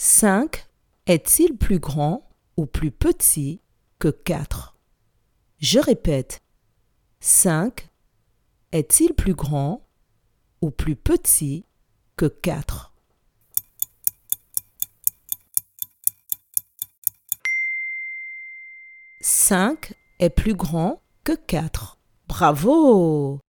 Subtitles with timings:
[0.00, 0.64] 5
[1.06, 3.60] est-il plus grand ou plus petit
[3.98, 4.76] que 4
[5.58, 6.38] Je répète.
[7.18, 7.90] 5
[8.70, 9.84] est-il plus grand
[10.60, 11.64] ou plus petit
[12.14, 12.94] que 4
[19.20, 21.98] 5 est plus grand que 4.
[22.28, 23.40] Bravo